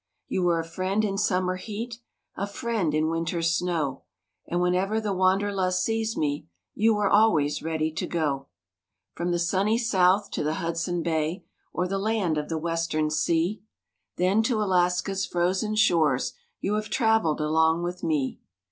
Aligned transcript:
You 0.27 0.41
were 0.41 0.59
a 0.59 0.63
friend 0.67 1.05
in 1.05 1.19
summer 1.19 1.57
heat, 1.57 1.99
A 2.35 2.47
friend 2.47 2.91
in 2.95 3.07
winter's 3.11 3.51
snow; 3.51 4.01
And 4.47 4.59
whenever 4.59 4.99
the 4.99 5.13
wanderlust 5.13 5.83
seized 5.83 6.17
me, 6.17 6.47
You 6.73 6.95
were 6.95 7.07
always 7.07 7.61
ready 7.61 7.91
to 7.91 8.07
go. 8.07 8.47
From 9.13 9.29
the 9.29 9.37
sunny 9.37 9.77
South 9.77 10.31
to 10.31 10.43
the 10.43 10.55
Hudson 10.55 11.03
Bay 11.03 11.45
Or 11.71 11.87
the 11.87 11.99
land 11.99 12.39
of 12.39 12.49
the 12.49 12.57
Western 12.57 13.11
Sea; 13.11 13.61
Then 14.15 14.41
to 14.41 14.59
Alaska's 14.63 15.27
frozen 15.27 15.75
shores 15.75 16.33
You 16.61 16.73
have 16.73 16.89
traveled 16.89 17.39
along 17.39 17.83
with 17.83 18.03
me. 18.03 18.39